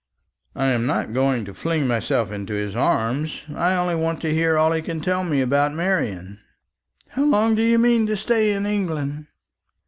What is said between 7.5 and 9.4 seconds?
do you mean to stay in England?"